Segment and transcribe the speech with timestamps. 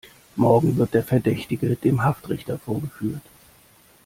[0.35, 3.21] Morgen wird der Verdächtige dem Haftrichter vorgeführt.